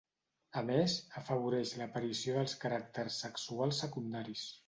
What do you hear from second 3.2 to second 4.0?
sexuals